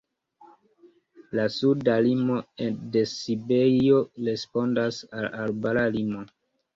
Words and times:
La 1.39 1.43
suda 1.55 1.97
limo 2.07 2.37
de 2.95 3.03
Siberio 3.11 3.99
respondas 4.31 4.97
al 5.19 5.23
la 5.29 5.43
arbara 5.45 5.85
limo. 5.97 6.23